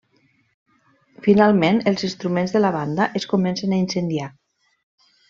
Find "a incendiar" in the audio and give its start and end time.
3.77-4.31